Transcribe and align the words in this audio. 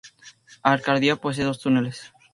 Arcadia 0.63 1.15
posee 1.15 1.45
dos 1.45 1.59
túneles. 1.59 2.11